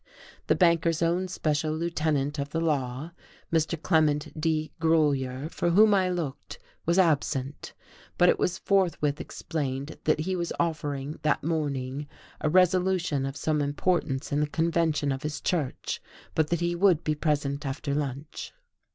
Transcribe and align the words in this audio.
The 0.47 0.55
banker's 0.55 1.03
own 1.03 1.27
special 1.27 1.73
lieutenant 1.77 2.39
of 2.39 2.49
the 2.49 2.59
law, 2.59 3.11
Mr. 3.53 3.79
Clement 3.79 4.29
T. 4.41 4.71
Grolier, 4.81 5.47
for 5.51 5.69
whom 5.69 5.93
I 5.93 6.09
looked, 6.09 6.57
was 6.87 6.97
absent; 6.97 7.75
but 8.17 8.27
it 8.27 8.39
was 8.39 8.57
forthwith 8.57 9.21
explained 9.21 9.99
that 10.05 10.21
he 10.21 10.35
was 10.35 10.53
offering, 10.59 11.19
that 11.21 11.43
morning, 11.43 12.07
a 12.39 12.49
resolution 12.49 13.27
of 13.27 13.37
some 13.37 13.61
importance 13.61 14.31
in 14.31 14.39
the 14.39 14.47
Convention 14.47 15.11
of 15.11 15.21
his 15.21 15.39
Church, 15.39 16.01
but 16.33 16.47
that 16.49 16.61
he 16.61 16.73
would 16.73 17.03
be 17.03 17.13
present 17.13 17.63
after 17.63 17.93
lunch. 17.93 18.53